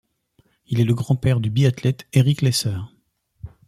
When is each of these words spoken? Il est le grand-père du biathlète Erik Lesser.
Il 0.65 0.79
est 0.79 0.83
le 0.83 0.95
grand-père 0.95 1.39
du 1.39 1.51
biathlète 1.51 2.07
Erik 2.13 2.41
Lesser. 2.41 2.75